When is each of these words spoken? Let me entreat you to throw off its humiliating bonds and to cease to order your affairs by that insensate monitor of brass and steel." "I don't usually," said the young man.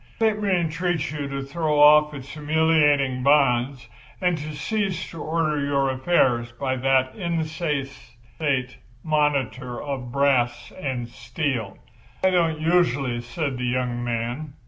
Let 0.19 0.41
me 0.41 0.49
entreat 0.49 1.11
you 1.11 1.27
to 1.27 1.43
throw 1.43 1.79
off 1.79 2.11
its 2.15 2.29
humiliating 2.29 3.21
bonds 3.21 3.87
and 4.19 4.35
to 4.39 4.55
cease 4.55 5.11
to 5.11 5.21
order 5.21 5.63
your 5.63 5.91
affairs 5.91 6.51
by 6.53 6.77
that 6.77 7.13
insensate 7.15 8.77
monitor 9.03 9.79
of 9.79 10.11
brass 10.11 10.71
and 10.71 11.07
steel." 11.07 11.77
"I 12.23 12.31
don't 12.31 12.59
usually," 12.59 13.21
said 13.21 13.59
the 13.59 13.65
young 13.65 14.03
man. 14.03 14.53